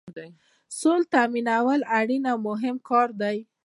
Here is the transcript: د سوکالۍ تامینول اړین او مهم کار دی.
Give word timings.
د 0.15 0.19
سوکالۍ 0.79 1.07
تامینول 1.13 1.81
اړین 1.97 2.23
او 2.31 2.37
مهم 2.47 2.75
کار 2.89 3.07
دی. 3.21 3.37